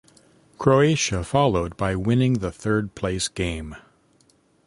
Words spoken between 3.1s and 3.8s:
game.